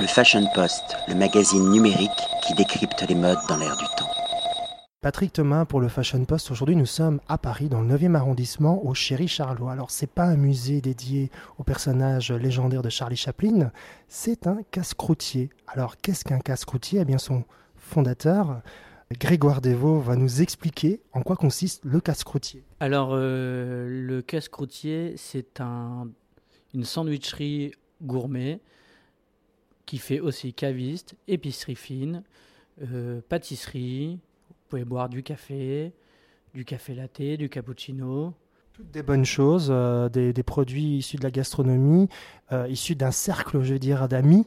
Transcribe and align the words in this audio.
Le 0.00 0.06
Fashion 0.06 0.46
Post, 0.54 0.96
le 1.08 1.16
magazine 1.16 1.70
numérique 1.70 2.10
qui 2.46 2.54
décrypte 2.54 3.04
les 3.08 3.16
modes 3.16 3.38
dans 3.48 3.56
l'air 3.56 3.76
du 3.76 3.84
temps. 3.96 4.08
Patrick 5.00 5.32
Thomas 5.32 5.64
pour 5.64 5.80
le 5.80 5.88
Fashion 5.88 6.24
Post. 6.24 6.52
Aujourd'hui, 6.52 6.76
nous 6.76 6.86
sommes 6.86 7.20
à 7.26 7.36
Paris, 7.36 7.68
dans 7.68 7.80
le 7.80 7.96
9e 7.96 8.14
arrondissement, 8.14 8.84
au 8.86 8.94
Chéri 8.94 9.26
Charlot. 9.26 9.66
Alors, 9.66 9.90
c'est 9.90 10.06
pas 10.06 10.26
un 10.26 10.36
musée 10.36 10.80
dédié 10.80 11.32
au 11.58 11.64
personnage 11.64 12.30
légendaire 12.30 12.82
de 12.82 12.90
Charlie 12.90 13.16
Chaplin, 13.16 13.72
c'est 14.06 14.46
un 14.46 14.58
casse-croûtier. 14.70 15.50
Alors, 15.66 15.96
qu'est-ce 15.96 16.24
qu'un 16.24 16.38
casse-croûtier? 16.38 17.00
Eh 17.00 17.04
bien, 17.04 17.18
son 17.18 17.42
fondateur, 17.74 18.60
Grégoire 19.18 19.60
Devaux, 19.60 19.98
va 19.98 20.14
nous 20.14 20.42
expliquer 20.42 21.00
en 21.12 21.22
quoi 21.22 21.34
consiste 21.34 21.84
le 21.84 22.00
casse-croûtier. 22.00 22.62
Alors, 22.78 23.10
euh, 23.14 23.88
le 23.88 24.22
casse-croûtier, 24.22 25.14
c'est 25.16 25.60
un, 25.60 26.06
une 26.72 26.84
sandwicherie 26.84 27.72
gourmet 28.00 28.60
qui 29.88 29.96
fait 29.96 30.20
aussi 30.20 30.52
caviste, 30.52 31.14
épicerie 31.28 31.74
fine, 31.74 32.22
euh, 32.82 33.22
pâtisserie. 33.26 34.18
Vous 34.50 34.54
pouvez 34.68 34.84
boire 34.84 35.08
du 35.08 35.22
café, 35.22 35.94
du 36.52 36.66
café 36.66 36.94
latte, 36.94 37.22
du 37.22 37.48
cappuccino. 37.48 38.34
Toutes 38.74 38.90
des 38.90 39.02
bonnes 39.02 39.24
choses, 39.24 39.68
euh, 39.70 40.10
des, 40.10 40.34
des, 40.34 40.42
produits 40.42 40.98
issus 40.98 41.16
de 41.16 41.22
la 41.22 41.30
gastronomie, 41.30 42.10
euh, 42.52 42.68
issus 42.68 42.96
d'un 42.96 43.10
cercle, 43.10 43.62
je 43.62 43.72
veux 43.72 43.78
dire, 43.78 44.08
d'amis. 44.08 44.46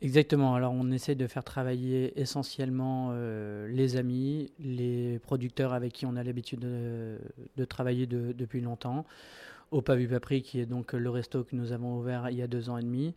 Exactement. 0.00 0.54
Alors, 0.54 0.72
on 0.72 0.90
essaie 0.90 1.14
de 1.14 1.26
faire 1.26 1.44
travailler 1.44 2.18
essentiellement 2.18 3.10
euh, 3.12 3.68
les 3.68 3.96
amis, 3.96 4.52
les 4.58 5.18
producteurs 5.18 5.74
avec 5.74 5.92
qui 5.92 6.06
on 6.06 6.16
a 6.16 6.22
l'habitude 6.22 6.60
de, 6.60 7.18
de, 7.58 7.64
travailler 7.66 8.06
de, 8.06 8.32
depuis 8.32 8.62
longtemps. 8.62 9.04
Au 9.70 9.82
Pavu 9.82 10.08
Papri, 10.08 10.42
qui 10.42 10.60
est 10.60 10.66
donc 10.66 10.92
le 10.92 11.10
resto 11.10 11.42
que 11.44 11.56
nous 11.56 11.72
avons 11.72 11.98
ouvert 11.98 12.30
il 12.30 12.36
y 12.36 12.42
a 12.42 12.46
deux 12.46 12.70
ans 12.70 12.78
et 12.78 12.82
demi 12.82 13.14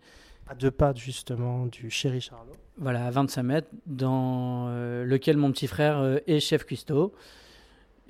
à 0.50 0.56
deux 0.56 0.72
pas 0.72 0.94
justement 0.96 1.68
du 1.68 1.92
Chéri 1.92 2.22
Charlot. 2.22 2.54
Voilà, 2.78 3.06
à 3.06 3.12
25 3.12 3.44
mètres, 3.44 3.70
dans 3.86 4.66
euh, 4.70 5.06
lequel 5.06 5.38
mon 5.38 5.52
petit 5.52 5.68
frère 5.68 6.00
euh, 6.00 6.18
est 6.26 6.40
chef 6.40 6.66
cuistot. 6.66 7.14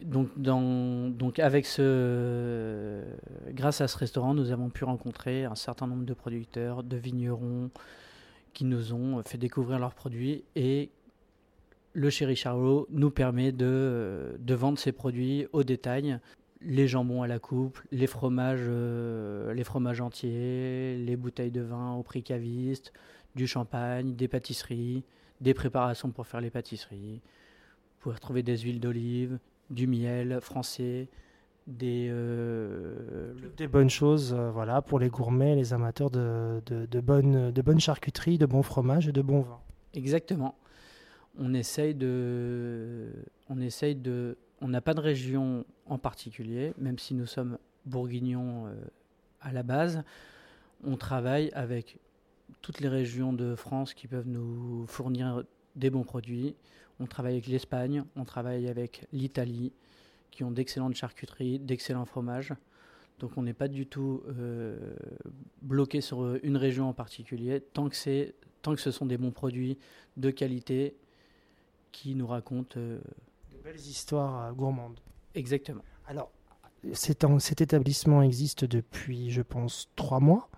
Donc, 0.02 0.30
dans, 0.38 1.10
donc 1.10 1.40
avec 1.40 1.66
ce, 1.66 3.02
grâce 3.50 3.82
à 3.82 3.90
ce 3.90 3.98
restaurant, 3.98 4.34
nous 4.34 4.52
avons 4.52 4.70
pu 4.70 4.86
rencontrer 4.86 5.44
un 5.44 5.56
certain 5.56 5.86
nombre 5.88 6.06
de 6.06 6.14
producteurs, 6.14 6.84
de 6.84 6.96
vignerons 6.96 7.70
qui 8.54 8.64
nous 8.64 8.94
ont 8.94 9.22
fait 9.24 9.38
découvrir 9.38 9.78
leurs 9.78 9.94
produits 9.94 10.46
et 10.56 10.90
le 11.92 12.10
Chéri 12.10 12.38
Charlot 12.38 12.88
nous 12.92 13.12
permet 13.12 13.52
de, 13.52 14.38
de 14.40 14.54
vendre 14.54 14.80
ces 14.80 14.94
produits 14.94 15.48
au 15.52 15.64
détail 15.64 16.20
les 16.62 16.88
jambons 16.88 17.24
à 17.24 17.28
la 17.28 17.40
coupe, 17.40 17.80
les 17.92 18.08
fromages, 18.08 18.66
euh, 18.68 19.54
les 19.54 19.64
fromages 19.64 20.02
entiers, 20.02 20.98
les 20.98 21.16
bouteilles 21.16 21.52
de 21.52 21.62
vin 21.62 21.94
au 21.94 22.04
prix 22.04 22.24
caviste, 22.24 22.92
du 23.36 23.48
champagne, 23.48 24.16
des 24.16 24.28
pâtisseries, 24.28 25.04
des 25.40 25.54
préparations 25.54 26.12
pour 26.12 26.28
faire 26.28 26.42
les 26.42 26.50
pâtisseries. 26.50 27.22
Vous 27.22 28.02
pouvez 28.02 28.16
retrouver 28.16 28.44
des 28.44 28.58
huiles 28.58 28.80
d'olive, 28.80 29.40
du 29.70 29.88
miel 29.88 30.40
français, 30.42 31.08
des, 31.68 32.08
euh, 32.10 33.34
des 33.56 33.68
bonnes 33.68 33.90
choses 33.90 34.34
euh, 34.34 34.50
voilà, 34.52 34.82
pour 34.82 35.00
les 35.00 35.10
gourmets, 35.10 35.56
les 35.56 35.74
amateurs 35.74 36.10
de, 36.10 36.62
de, 36.66 36.86
de, 36.86 37.00
bonnes, 37.00 37.52
de 37.52 37.62
bonnes 37.62 37.80
charcuteries, 37.80 38.38
de 38.38 38.46
bons 38.46 38.64
fromages 38.64 39.08
et 39.08 39.12
de 39.12 39.22
bons 39.22 39.42
vins. 39.42 39.62
Exactement. 39.94 40.56
On 41.38 41.54
essaye 41.54 41.94
de, 41.94 43.08
on 43.50 43.62
essaye 43.62 43.96
de 43.96 44.38
on 44.62 44.68
n'a 44.68 44.82
pas 44.82 44.94
de 44.94 45.00
région 45.00 45.66
en 45.86 45.98
particulier, 45.98 46.74
même 46.78 47.00
si 47.00 47.14
nous 47.14 47.26
sommes 47.26 47.58
bourguignons 47.86 48.68
euh, 48.68 48.74
à 49.42 49.52
la 49.52 49.64
base. 49.64 50.04
On 50.84 50.98
travaille 50.98 51.50
avec 51.54 51.98
toutes 52.62 52.80
les 52.80 52.90
régions 52.90 53.34
de 53.34 53.56
France 53.56 53.94
qui 53.94 54.08
peuvent 54.08 54.28
nous 54.28 54.86
fournir 54.88 55.44
des 55.76 55.90
bons 55.90 56.04
produits. 56.04 56.56
On 57.00 57.06
travaille 57.06 57.34
avec 57.34 57.48
l'Espagne, 57.48 58.04
on 58.16 58.26
travaille 58.26 58.68
avec 58.68 59.08
l'Italie, 59.14 59.72
qui 60.32 60.44
ont 60.44 60.52
d'excellentes 60.52 60.96
charcuteries, 60.96 61.60
d'excellents 61.60 62.06
fromages. 62.06 62.54
Donc 63.20 63.32
on 63.38 63.44
n'est 63.44 63.54
pas 63.54 63.68
du 63.68 63.86
tout 63.86 64.24
euh, 64.28 64.96
bloqué 65.62 66.02
sur 66.02 66.36
une 66.44 66.58
région 66.58 66.90
en 66.90 66.94
particulier, 66.94 67.62
tant 67.62 67.90
que, 67.90 68.34
tant 68.62 68.76
que 68.76 68.82
ce 68.82 68.92
sont 68.92 69.06
des 69.06 69.18
bons 69.18 69.32
produits 69.32 69.78
de 70.18 70.30
qualité 70.30 70.96
qui 71.92 72.16
nous 72.16 72.28
racontent 72.28 72.78
euh, 72.80 73.00
belles 73.64 73.80
histoires 73.80 74.46
euh, 74.46 74.52
gourmandes. 74.52 75.00
Exactement. 75.36 75.84
Alors, 76.08 76.32
cet, 76.94 77.26
cet 77.40 77.62
établissement 77.62 78.22
existe 78.22 78.66
depuis, 78.66 79.32
je 79.32 79.42
pense, 79.42 79.90
trois 79.96 80.20
mois 80.20 80.50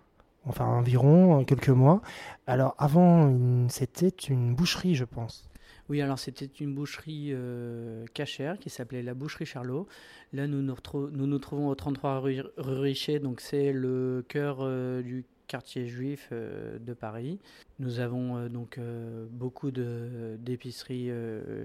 enfin 0.46 0.66
environ 0.66 1.42
euh, 1.42 1.44
quelques 1.44 1.70
mois. 1.70 2.02
Alors 2.48 2.76
avant, 2.78 3.68
c'était 3.70 4.10
une 4.10 4.56
boucherie, 4.56 4.96
je 4.96 5.06
pense. 5.06 5.48
Oui, 5.90 6.02
alors 6.02 6.20
c'était 6.20 6.46
une 6.46 6.74
boucherie 6.74 7.30
euh, 7.32 8.06
cachère 8.14 8.58
qui 8.58 8.70
s'appelait 8.70 9.04
la 9.04 9.14
boucherie 9.14 9.46
Charlot. 9.46 9.88
Là, 10.32 10.48
nous 10.48 10.62
nous, 10.62 10.76
nous, 11.12 11.28
nous 11.28 11.40
trouvons 11.40 11.68
au 11.68 11.76
33 11.76 12.20
rue, 12.20 12.42
Richer, 12.58 13.20
donc 13.20 13.42
c'est 13.42 13.72
le 13.74 14.26
cœur 14.28 14.66
du 15.04 15.26
quartier 15.52 15.86
juif 15.86 16.30
euh, 16.32 16.80
de 16.80 16.94
Paris. 16.94 17.38
Nous 17.80 18.00
avons 18.00 18.38
euh, 18.38 18.48
donc 18.48 18.78
euh, 18.78 19.28
beaucoup 19.30 19.70
d'épiceries 19.70 21.12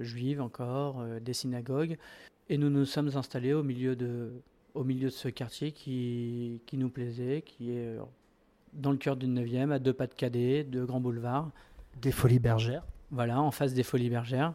juives 0.03 0.43
encore, 0.43 1.05
des 1.21 1.33
synagogues, 1.33 1.97
et 2.49 2.59
nous 2.59 2.69
nous 2.69 2.85
sommes 2.85 3.17
installés 3.17 3.53
au 3.53 3.63
milieu 3.63 3.95
de, 3.95 4.33
au 4.75 4.83
milieu 4.83 5.09
de 5.09 5.15
ce 5.15 5.29
quartier 5.29 5.71
qui, 5.71 6.61
qui 6.67 6.77
nous 6.79 6.89
plaisait, 6.89 7.43
qui 7.43 7.71
est 7.71 7.97
dans 8.73 8.91
le 8.91 8.97
cœur 8.97 9.17
du 9.17 9.27
9e, 9.27 9.71
à 9.71 9.79
deux 9.79 9.93
pas 9.93 10.09
de 10.09 10.15
Cadet, 10.15 10.65
de 10.65 10.85
Grand 10.85 11.01
Boulevard. 11.01 11.51
Des 12.03 12.13
Folies 12.13 12.41
Bergères. 12.41 12.85
Voilà, 13.13 13.41
en 13.41 13.53
face 13.53 13.73
des 13.73 13.85
Folies 13.85 14.11
Bergères 14.11 14.55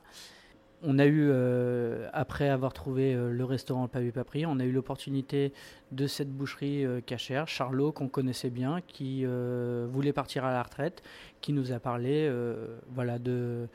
on 0.84 1.00
a 1.00 1.06
eu, 1.06 1.28
euh, 1.30 2.10
après 2.14 2.50
avoir 2.50 2.74
trouvé 2.74 3.14
euh, 3.14 3.32
le 3.32 3.46
restaurant 3.46 3.84
Le 3.84 3.88
Pavé 3.88 4.12
Papri, 4.12 4.46
on 4.46 4.60
a 4.60 4.64
eu 4.64 4.72
l'opportunité 4.72 5.54
de 5.92 6.08
cette 6.08 6.32
boucherie 6.32 6.86
euh, 6.86 7.02
cachère, 7.02 7.48
Charlot, 7.48 7.92
qu'on 7.92 8.08
connaissait 8.08 8.50
bien, 8.50 8.82
qui 8.88 9.26
voulait 9.26 10.14
partir 10.14 10.46
à 10.46 10.52
la 10.52 10.64
retraite, 10.64 11.04
qui 11.42 11.54
nous 11.54 11.72
a 11.72 11.80
parlé 11.80 12.32
voilà, 12.94 13.20
de, 13.20 13.68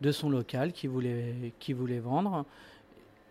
de 0.00 0.12
son 0.12 0.30
local, 0.30 0.72
qui 0.72 0.86
voulait, 0.86 1.52
qui 1.58 1.72
voulait 1.72 1.98
vendre 1.98 2.44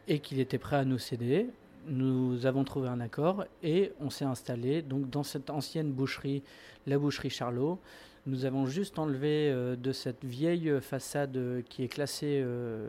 et 0.08 0.20
qu'il 0.20 0.40
était 0.40 0.58
prêt 0.58 0.78
à 0.78 0.86
nous 0.86 0.98
céder. 0.98 1.48
Nous 1.88 2.46
avons 2.46 2.64
trouvé 2.64 2.90
un 2.90 3.00
accord 3.00 3.46
et 3.64 3.94
on 4.00 4.10
s'est 4.10 4.26
installé 4.26 4.82
donc 4.82 5.10
dans 5.10 5.24
cette 5.24 5.50
ancienne 5.50 5.92
boucherie, 5.92 6.44
la 6.88 6.98
boucherie 6.98 7.30
Charlot. 7.30 7.80
Nous 8.26 8.46
avons 8.46 8.66
juste 8.66 9.00
enlevé 9.00 9.50
euh, 9.50 9.76
de 9.76 9.92
cette 9.92 10.26
vieille 10.26 10.72
façade 10.82 11.38
euh, 11.38 11.62
qui 11.68 11.84
est 11.84 11.88
classée 11.88 12.42
euh, 12.44 12.86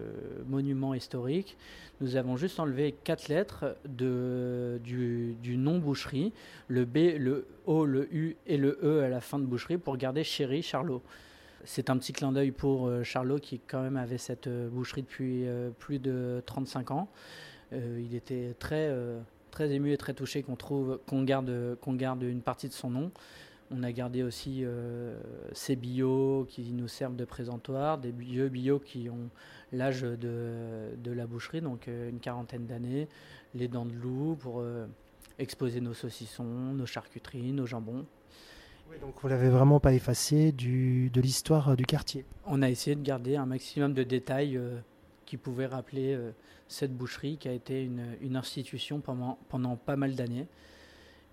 monument 0.48 0.92
historique, 0.92 1.56
nous 2.00 2.16
avons 2.16 2.36
juste 2.36 2.58
enlevé 2.58 2.94
quatre 3.04 3.28
lettres 3.28 3.76
du, 3.86 5.34
du, 5.42 5.56
nom 5.56 5.78
boucherie, 5.78 6.32
le 6.66 6.84
B, 6.84 7.18
le 7.18 7.46
O, 7.66 7.84
le 7.84 8.12
U 8.14 8.36
et 8.46 8.56
le 8.56 8.78
E 8.82 9.02
à 9.02 9.08
la 9.08 9.20
fin 9.20 9.38
de 9.38 9.44
boucherie 9.44 9.76
pour 9.76 9.96
garder 9.98 10.24
Chéri 10.24 10.62
Charlot. 10.62 11.02
C'est 11.64 11.90
un 11.90 11.98
petit 11.98 12.14
clin 12.14 12.32
d'œil 12.32 12.52
pour 12.52 12.90
Charlot 13.04 13.38
qui 13.38 13.60
quand 13.60 13.82
même 13.82 13.98
avait 13.98 14.16
cette 14.16 14.48
boucherie 14.48 15.02
depuis 15.02 15.44
plus 15.78 15.98
de 15.98 16.42
35 16.46 16.90
ans. 16.90 17.08
il 17.72 18.14
était 18.14 18.54
très, 18.58 18.90
très 19.50 19.70
ému 19.70 19.92
et 19.92 19.98
très 19.98 20.14
touché 20.14 20.42
qu'on 20.42 20.56
trouve 20.56 21.00
garde, 21.12 21.76
qu'on 21.82 21.92
garde 21.92 22.22
une 22.22 22.40
partie 22.40 22.68
de 22.68 22.72
son 22.72 22.88
nom. 22.88 23.12
On 23.72 23.84
a 23.84 23.92
gardé 23.92 24.24
aussi 24.24 24.64
euh, 24.64 25.16
ces 25.52 25.76
bio 25.76 26.44
qui 26.48 26.72
nous 26.72 26.88
servent 26.88 27.14
de 27.14 27.24
présentoir, 27.24 27.98
des 27.98 28.10
vieux 28.10 28.48
bio 28.48 28.80
qui 28.80 29.08
ont 29.08 29.30
l'âge 29.72 30.02
de, 30.02 30.90
la 31.04 31.26
boucherie, 31.26 31.60
donc 31.60 31.86
euh, 31.86 32.10
une 32.10 32.18
quarantaine 32.18 32.66
d'années, 32.66 33.08
les 33.54 33.68
dents 33.68 33.86
de 33.86 33.92
loup 33.92 34.36
pour 34.40 34.60
euh, 34.60 34.86
exposer 35.38 35.80
nos 35.80 35.94
saucissons, 35.94 36.42
nos 36.42 36.86
charcuteries, 36.86 37.52
nos 37.52 37.66
jambons. 37.66 38.06
Oui, 38.90 38.96
donc 39.00 39.14
vous 39.22 39.28
l'avez 39.28 39.50
vraiment 39.50 39.78
pas 39.78 39.92
effacé 39.92 40.50
de 40.50 41.20
l'histoire 41.20 41.76
du 41.76 41.86
quartier. 41.86 42.24
On 42.46 42.62
a 42.62 42.68
essayé 42.68 42.96
de 42.96 43.02
garder 43.02 43.36
un 43.36 43.46
maximum 43.46 43.94
de 43.94 44.02
détails 44.02 44.60
qui 45.26 45.36
pouvaient 45.36 45.66
rappeler 45.66 46.18
cette 46.66 46.92
boucherie 46.92 47.36
qui 47.36 47.46
a 47.46 47.52
été 47.52 47.84
une, 47.84 48.34
institution 48.34 48.98
pendant, 48.98 49.38
pendant 49.48 49.76
pas 49.76 49.94
mal 49.94 50.16
d'années. 50.16 50.48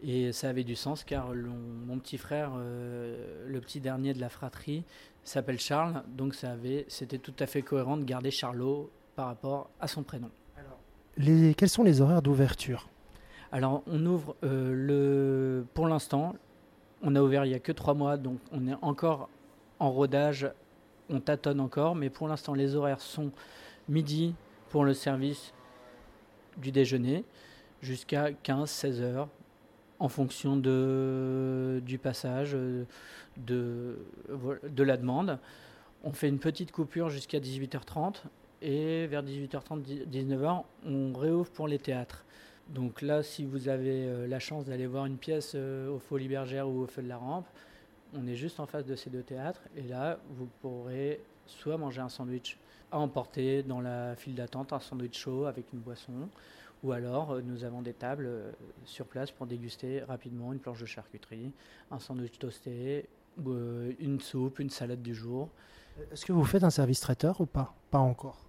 Et 0.03 0.31
ça 0.31 0.49
avait 0.49 0.63
du 0.63 0.75
sens 0.75 1.03
car 1.03 1.33
mon 1.33 1.97
petit 1.99 2.17
frère, 2.17 2.51
euh, 2.55 3.47
le 3.47 3.59
petit 3.61 3.79
dernier 3.79 4.13
de 4.13 4.21
la 4.21 4.29
fratrie, 4.29 4.83
s'appelle 5.23 5.59
Charles, 5.59 6.03
donc 6.07 6.35
ça 6.35 6.51
avait, 6.51 6.85
c'était 6.88 7.17
tout 7.17 7.33
à 7.39 7.47
fait 7.47 7.61
cohérent 7.61 7.97
de 7.97 8.03
garder 8.03 8.31
Charlot 8.31 8.91
par 9.15 9.27
rapport 9.27 9.69
à 9.79 9.88
son 9.88 10.03
prénom. 10.03 10.29
Alors, 10.55 10.77
les, 11.17 11.55
quels 11.55 11.69
sont 11.69 11.83
les 11.83 11.99
horaires 11.99 12.21
d'ouverture? 12.21 12.88
Alors 13.51 13.81
on 13.88 14.05
ouvre 14.05 14.35
euh, 14.44 14.73
le, 14.73 15.65
pour 15.73 15.88
l'instant, 15.88 16.35
on 17.01 17.15
a 17.15 17.21
ouvert 17.21 17.45
il 17.45 17.50
n'y 17.50 17.55
a 17.55 17.59
que 17.59 17.71
trois 17.71 17.93
mois, 17.93 18.17
donc 18.17 18.39
on 18.51 18.67
est 18.67 18.75
encore 18.81 19.29
en 19.79 19.89
rodage, 19.89 20.50
on 21.09 21.19
tâtonne 21.19 21.59
encore, 21.59 21.95
mais 21.95 22.09
pour 22.09 22.27
l'instant 22.27 22.53
les 22.53 22.75
horaires 22.75 23.01
sont 23.01 23.31
midi 23.89 24.35
pour 24.69 24.83
le 24.83 24.93
service 24.93 25.53
du 26.57 26.71
déjeuner 26.71 27.23
jusqu'à 27.81 28.31
15-16 28.31 29.01
heures 29.01 29.29
en 29.99 30.09
fonction 30.09 30.57
du 30.57 31.97
passage, 31.97 32.55
de, 33.38 33.97
de 34.27 34.83
la 34.83 34.97
demande. 34.97 35.39
On 36.03 36.11
fait 36.11 36.29
une 36.29 36.39
petite 36.39 36.71
coupure 36.71 37.09
jusqu'à 37.09 37.39
18h30 37.39 38.23
et 38.61 39.07
vers 39.07 39.23
18h30, 39.23 40.07
19h, 40.09 40.63
on 40.85 41.13
réouvre 41.13 41.49
pour 41.51 41.67
les 41.67 41.79
théâtres. 41.79 42.23
Donc 42.69 43.01
là, 43.01 43.23
si 43.23 43.45
vous 43.45 43.69
avez 43.69 44.05
euh, 44.05 44.27
la 44.27 44.39
chance 44.39 44.65
d'aller 44.65 44.88
voir 44.88 45.05
une 45.05 45.17
pièce 45.17 45.53
euh, 45.55 45.89
au 45.89 46.00
Folies 46.00 46.27
Bergère 46.27 46.67
ou 46.67 46.81
au 46.81 46.88
Feu 46.88 47.01
de 47.01 47.07
la 47.07 47.17
Rampe, 47.17 47.47
on 48.13 48.27
est 48.27 48.35
juste 48.35 48.59
en 48.59 48.65
face 48.65 48.85
de 48.85 48.95
ces 48.95 49.09
deux 49.09 49.21
théâtres 49.21 49.61
et 49.75 49.83
là, 49.83 50.19
vous 50.31 50.47
pourrez 50.61 51.21
soit 51.45 51.77
manger 51.77 52.01
un 52.01 52.09
sandwich 52.09 52.57
à 52.91 53.00
emporter 53.00 53.63
dans 53.63 53.79
la 53.79 54.15
file 54.15 54.35
d'attente, 54.35 54.73
un 54.73 54.79
sandwich 54.79 55.17
chaud 55.17 55.45
avec 55.45 55.71
une 55.73 55.79
boisson, 55.79 56.29
ou 56.83 56.91
alors 56.91 57.31
euh, 57.31 57.41
nous 57.41 57.63
avons 57.63 57.81
des 57.81 57.94
tables 57.94 58.29
sur 58.85 59.06
place 59.06 59.31
pour 59.31 59.47
déguster 59.47 60.01
rapidement 60.01 60.53
une 60.53 60.59
planche 60.59 60.81
de 60.81 60.85
charcuterie, 60.85 61.51
un 61.91 62.00
sandwich 62.00 62.38
toasté, 62.39 63.07
une 63.45 64.19
soupe, 64.19 64.59
une 64.59 64.69
salade 64.69 65.01
du 65.01 65.13
jour. 65.13 65.50
Est-ce 66.12 66.25
que 66.25 66.33
vous 66.33 66.45
faites 66.45 66.63
un 66.63 66.69
service 66.69 67.00
traiteur 67.00 67.41
ou 67.41 67.45
pas? 67.45 67.74
Pas 67.91 68.00
encore. 68.00 68.47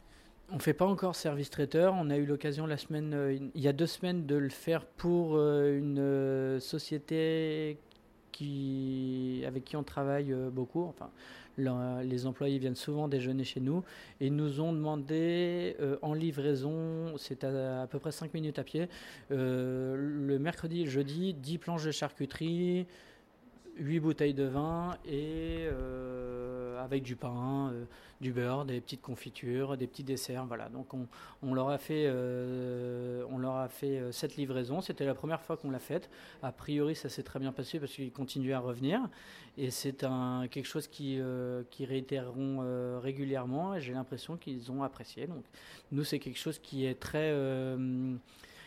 On 0.50 0.56
ne 0.56 0.60
fait 0.60 0.72
pas 0.72 0.86
encore 0.86 1.14
service 1.14 1.50
traiteur. 1.50 1.94
On 1.94 2.08
a 2.08 2.16
eu 2.16 2.24
l'occasion 2.24 2.66
la 2.66 2.78
semaine, 2.78 3.12
euh, 3.12 3.34
il 3.54 3.60
y 3.60 3.68
a 3.68 3.74
deux 3.74 3.86
semaines 3.86 4.24
de 4.24 4.36
le 4.36 4.48
faire 4.48 4.86
pour 4.86 5.36
euh, 5.36 5.76
une 5.78 5.98
euh, 5.98 6.58
société 6.58 7.78
qui, 8.32 9.44
avec 9.46 9.64
qui 9.64 9.76
on 9.76 9.82
travaille 9.82 10.34
beaucoup. 10.52 10.84
Enfin, 10.84 11.10
les 11.58 12.26
employés 12.26 12.58
viennent 12.58 12.74
souvent 12.74 13.08
déjeuner 13.08 13.44
chez 13.44 13.60
nous 13.60 13.82
et 14.20 14.30
nous 14.30 14.60
ont 14.60 14.72
demandé 14.72 15.76
en 16.02 16.14
livraison, 16.14 17.16
c'est 17.18 17.44
à, 17.44 17.82
à, 17.82 17.86
peu 17.86 17.98
près 17.98 18.12
5 18.12 18.32
minutes 18.34 18.58
à 18.58 18.64
pied, 18.64 18.88
le 19.30 20.38
mercredi 20.38 20.82
et 20.82 20.84
le 20.84 20.90
jeudi, 20.90 21.34
10 21.34 21.58
planches 21.58 21.84
de 21.84 21.90
charcuterie, 21.90 22.86
8 23.78 24.00
bouteilles 24.00 24.34
de 24.34 24.44
vin 24.44 24.96
et 25.06 25.66
euh, 25.70 26.82
avec 26.82 27.02
du 27.02 27.16
pain, 27.16 27.70
euh, 27.72 27.84
du 28.20 28.32
beurre, 28.32 28.64
des 28.64 28.80
petites 28.80 29.02
confitures, 29.02 29.76
des 29.76 29.86
petits 29.86 30.04
desserts. 30.04 30.46
Voilà. 30.46 30.68
Donc 30.68 30.88
on, 31.42 31.54
leur 31.54 31.68
a 31.68 31.78
fait, 31.78 32.04
euh, 32.06 33.24
on 33.30 33.38
leur 33.38 33.56
a 33.56 33.68
fait 33.68 34.00
cette 34.12 34.36
livraison. 34.36 34.80
C'était 34.80 35.04
la 35.04 35.14
première 35.14 35.40
fois 35.40 35.56
qu'on 35.56 35.70
l'a 35.70 35.78
faite. 35.78 36.10
A 36.42 36.52
priori, 36.52 36.94
ça 36.94 37.08
s'est 37.08 37.22
très 37.22 37.38
bien 37.38 37.52
passé 37.52 37.78
parce 37.78 37.92
qu'ils 37.92 38.12
continuent 38.12 38.54
à 38.54 38.60
revenir. 38.60 39.00
Et 39.56 39.70
c'est 39.70 40.04
quelque 40.50 40.66
chose 40.66 40.88
qui, 40.88 41.20
réitéreront 41.80 43.00
régulièrement. 43.00 43.78
J'ai 43.78 43.92
l'impression 43.92 44.36
qu'ils 44.36 44.70
ont 44.70 44.82
apprécié. 44.82 45.26
Donc 45.26 45.44
nous, 45.92 46.04
c'est 46.04 46.18
quelque 46.18 46.38
chose 46.38 46.58
qui 46.58 46.86
est 46.86 46.98
très, 46.98 47.34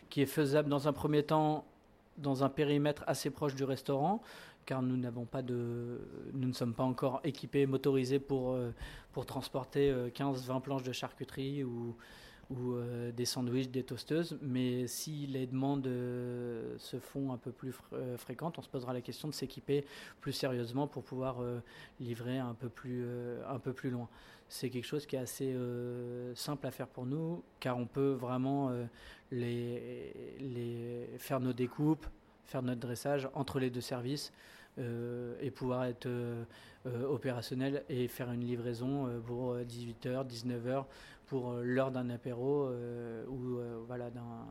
qui 0.10 0.22
est 0.22 0.25
faisable 0.25 0.69
dans 0.69 0.88
un 0.88 0.94
premier 0.94 1.24
temps 1.24 1.66
dans 2.18 2.44
un 2.44 2.50
périmètre 2.50 3.04
assez 3.08 3.30
proche 3.30 3.56
du 3.56 3.63
restaurant 3.63 4.22
car 4.66 4.81
nous 4.81 4.98
n'avons 4.98 5.25
pas 5.25 5.42
de, 5.42 6.00
nous 6.34 6.48
ne 6.48 6.54
sommes 6.54 6.74
pas 6.74 6.84
encore 6.84 7.22
équipés, 7.24 7.66
motorisés 7.66 8.19
pour, 8.19 8.52
euh, 8.52 8.72
pour 9.12 9.25
transporter 9.25 9.92
15-20 9.92 10.58
euh, 10.58 10.60
planches 10.60 10.84
de 10.84 10.92
charcuterie 10.92 11.63
ou, 11.63 11.96
ou 12.50 12.74
euh, 12.74 13.12
des 13.12 13.25
sandwichs, 13.25 13.72
des 13.72 13.84
toasteuses. 13.84 14.38
Mais 14.42 14.88
si 14.88 15.28
les 15.28 15.48
demandes 15.48 15.86
se 16.78 17.00
font 17.00 17.31
un 17.31 17.38
peu 17.38 17.52
plus 17.52 17.74
fréquentes, 18.18 18.60
on 18.60 18.62
se 18.62 18.69
posera 18.69 18.94
la 18.94 19.02
question 19.02 19.28
de 19.28 19.34
s'équiper 19.34 19.86
plus 20.19 20.34
sérieusement 20.34 20.88
pour 20.88 21.04
pouvoir 21.04 21.38
livrer 22.00 22.38
un 22.38 22.54
peu 22.54 22.69
plus, 22.69 23.06
un 23.48 23.60
peu 23.60 23.74
plus 23.74 23.90
loin. 23.90 24.08
C'est 24.48 24.69
quelque 24.69 24.86
chose 24.86 25.06
qui 25.06 25.16
est 25.16 25.19
assez 25.19 25.56
simple 26.36 26.68
à 26.68 26.72
faire 26.72 26.88
pour 26.88 27.06
nous, 27.06 27.42
car 27.60 27.78
on 27.78 27.86
peut 27.86 28.12
vraiment 28.12 28.72
les, 29.31 30.13
les 30.40 31.10
faire 31.18 31.40
nos 31.40 31.54
découpes, 31.54 32.06
faire 32.51 32.62
notre 32.62 32.81
dressage 32.81 33.30
entre 33.33 33.59
les 33.59 33.69
deux 33.69 33.81
services 33.81 34.31
euh, 34.77 35.36
et 35.42 35.51
pouvoir 35.51 35.86
être 35.86 36.06
euh, 36.06 36.44
euh, 36.86 37.06
opérationnel 37.07 37.83
et 37.89 38.07
faire 38.07 38.31
une 38.31 38.45
livraison 38.45 39.07
pour 39.25 39.56
18h, 39.56 40.27
19h 40.27 40.86
pour 41.27 41.53
l'heure 41.53 41.92
d'un 41.92 42.09
apéro 42.09 42.69
ou 43.30 43.59
voilà, 43.88 44.09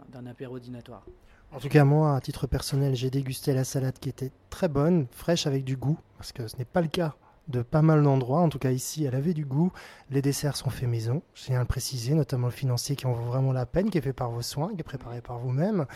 d'un 0.08 0.26
apéro 0.26 0.58
dînatoire. 0.58 1.04
En 1.52 1.58
tout 1.58 1.68
cas, 1.68 1.84
moi, 1.84 2.16
à 2.16 2.20
titre 2.20 2.46
personnel, 2.46 2.94
j'ai 2.94 3.10
dégusté 3.10 3.52
la 3.52 3.64
salade 3.64 3.98
qui 3.98 4.08
était 4.08 4.30
très 4.48 4.68
bonne, 4.68 5.06
fraîche 5.10 5.46
avec 5.46 5.64
du 5.64 5.76
goût, 5.76 5.98
parce 6.16 6.32
que 6.32 6.46
ce 6.48 6.56
n'est 6.56 6.64
pas 6.64 6.80
le 6.80 6.88
cas 6.88 7.16
de 7.50 7.62
pas 7.62 7.82
mal 7.82 8.02
d'endroits. 8.02 8.40
En 8.40 8.48
tout 8.48 8.58
cas, 8.58 8.70
ici, 8.70 9.04
elle 9.04 9.14
avait 9.14 9.34
du 9.34 9.44
goût. 9.44 9.72
Les 10.10 10.22
desserts 10.22 10.56
sont 10.56 10.70
faits 10.70 10.88
maison, 10.88 11.22
je 11.34 11.44
tiens 11.44 11.56
à 11.56 11.60
le 11.60 11.66
préciser, 11.66 12.14
notamment 12.14 12.46
le 12.46 12.52
financier 12.52 12.96
qui 12.96 13.06
en 13.06 13.12
vaut 13.12 13.24
vraiment 13.24 13.52
la 13.52 13.66
peine, 13.66 13.90
qui 13.90 13.98
est 13.98 14.02
fait 14.02 14.12
par 14.12 14.30
vos 14.30 14.42
soins, 14.42 14.70
qui 14.74 14.80
est 14.80 14.84
préparé 14.84 15.20
par 15.20 15.38
vous-même. 15.38 15.86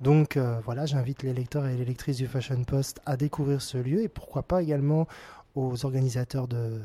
Donc 0.00 0.36
euh, 0.36 0.58
voilà, 0.64 0.84
j'invite 0.84 1.22
les 1.22 1.32
lecteurs 1.32 1.66
et 1.66 1.76
les 1.76 1.84
lectrices 1.84 2.16
du 2.16 2.26
Fashion 2.26 2.64
Post 2.64 3.00
à 3.06 3.16
découvrir 3.16 3.62
ce 3.62 3.78
lieu 3.78 4.02
et 4.02 4.08
pourquoi 4.08 4.42
pas 4.42 4.60
également 4.60 5.06
aux 5.54 5.84
organisateurs 5.84 6.48
de, 6.48 6.80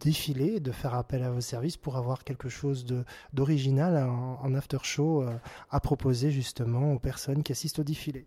défilés 0.00 0.60
de 0.60 0.72
faire 0.72 0.94
appel 0.94 1.22
à 1.22 1.30
vos 1.30 1.40
services 1.40 1.76
pour 1.76 1.96
avoir 1.96 2.24
quelque 2.24 2.48
chose 2.48 2.84
d'original 3.32 3.96
en, 3.96 4.54
after 4.54 4.78
show 4.82 5.22
euh, 5.22 5.32
à 5.70 5.80
proposer 5.80 6.30
justement 6.30 6.92
aux 6.92 6.98
personnes 6.98 7.42
qui 7.42 7.52
assistent 7.52 7.78
au 7.78 7.84
défilé. 7.84 8.26